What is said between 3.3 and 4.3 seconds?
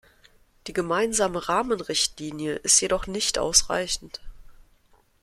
ausreichend.